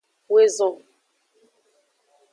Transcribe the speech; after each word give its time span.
Woezon. 0.31 0.75